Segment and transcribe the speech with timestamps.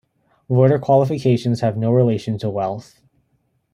[0.49, 3.01] Voter qualifications have no relation to wealth.